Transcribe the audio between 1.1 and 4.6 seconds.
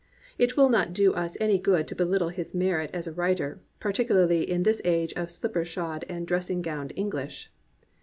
us any good to belittle his merit as a writer, particularly